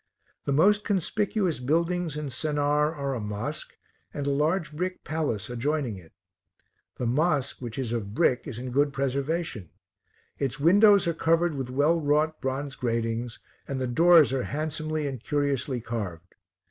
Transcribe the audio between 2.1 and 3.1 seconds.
in Sennaar